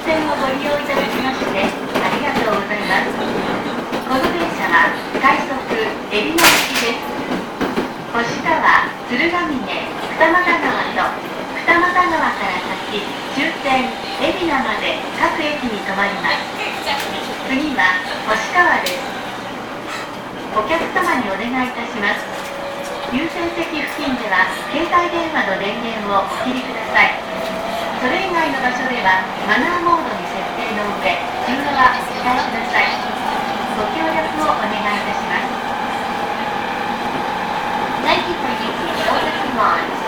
[0.00, 4.88] 線をご利用いただきましてありがとうございますこの電車は
[5.20, 5.52] 快速
[6.08, 7.12] 海老名行きです
[8.12, 11.12] 星川鶴ヶ峰二俣川と
[11.60, 12.56] 二俣川から
[12.88, 13.04] 先
[13.36, 16.48] 終点海老名まで各駅に停まります
[17.48, 19.12] 次は星川です
[20.56, 22.24] お客様にお願いいたします
[23.12, 27.21] 優先席付近では携帯電話の電源をお切りください。
[28.02, 31.14] それ以外の場所ではマナーモードに設定の上
[31.46, 32.98] 通話はお控えください
[33.78, 35.54] ご協力をお願いいたします。
[38.02, 40.02] Thank you for using Northern Lines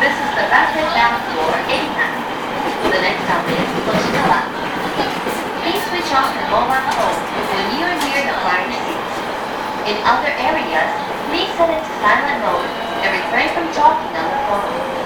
[0.00, 2.08] This is the rapid bound door Ebina
[2.80, 4.48] The next stop is Hoshikawa
[5.60, 7.20] Please switch off the mobile phone
[7.52, 9.04] when you are near the flying seat
[9.84, 10.88] In other areas,
[11.28, 12.72] please set it to silent mode
[13.04, 15.01] and refrain from talking on the phone.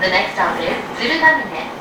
[0.00, 1.79] The next stop is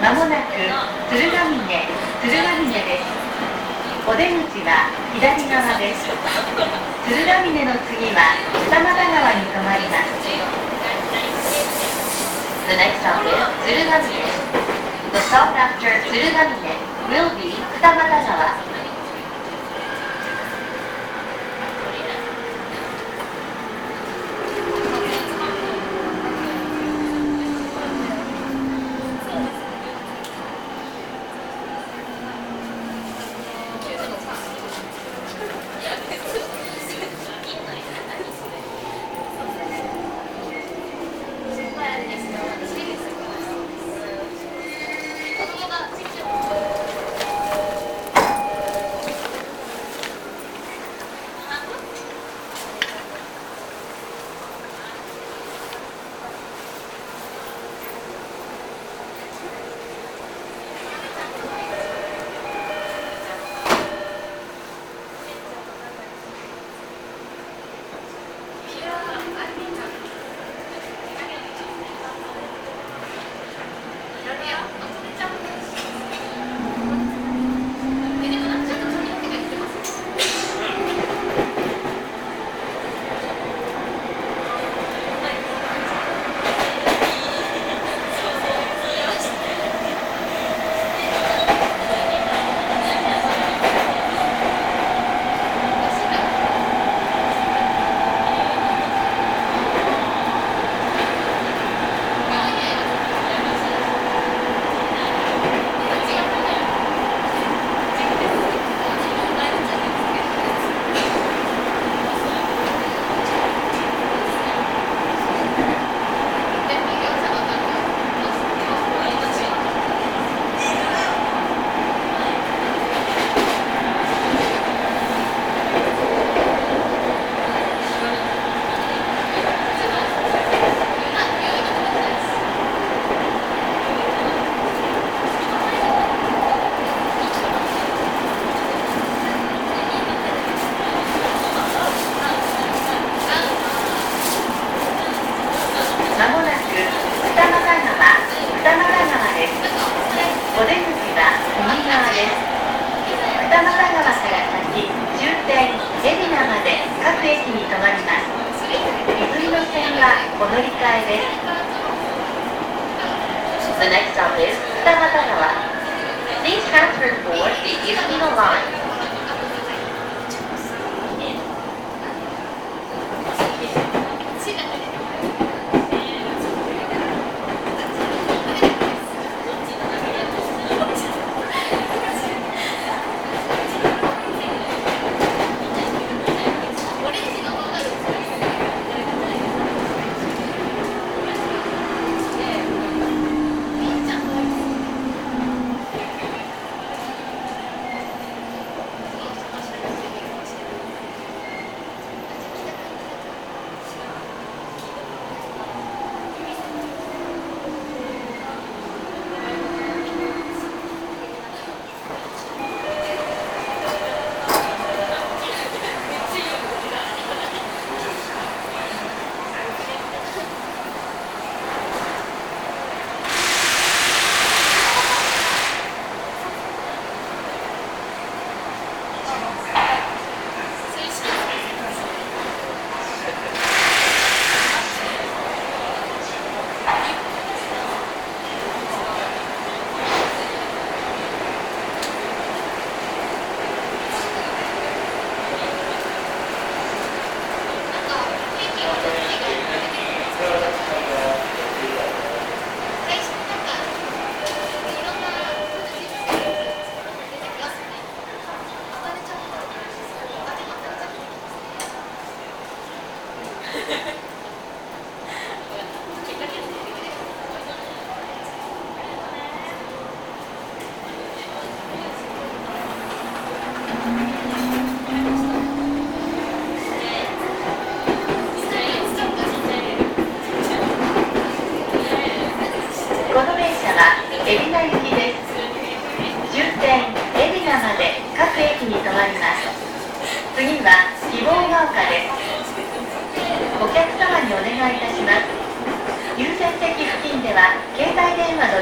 [0.00, 0.52] まもなく
[1.08, 1.56] 鶴ヶ峰
[2.20, 3.08] 鶴ヶ峰です。
[4.06, 6.04] お出口は左側です。
[7.08, 10.20] 鶴ヶ峰の次は二俣川に止まります。
[12.68, 13.32] The next stop is
[13.64, 14.12] 鶴ヶ峰。
[15.12, 16.60] The stop after 鶴ヶ峰
[17.08, 18.65] will be 二俣川。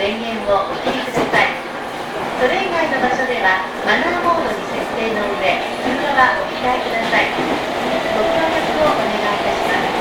[0.00, 1.52] 電源をお切りください
[2.40, 7.28] それ以外の場所ではマナーモードに設定の上通話はお控えください
[8.16, 10.00] ご協力をお願いいたします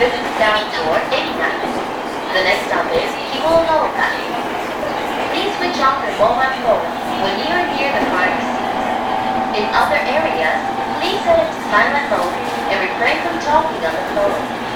[0.00, 0.96] This is down for
[2.32, 3.12] The next stop is
[5.36, 6.80] Please switch off your mobile phone
[7.20, 8.40] when you are near the cars.
[9.52, 10.56] In other areas,
[10.96, 12.32] please set it to silent mode
[12.72, 14.69] and refrain from talking on the phone.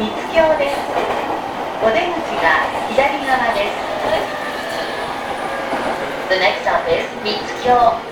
[0.00, 0.76] 三つ京です。
[1.84, 2.00] お出口
[2.40, 3.76] が左側です。
[6.30, 8.09] The next stop is 三つ京。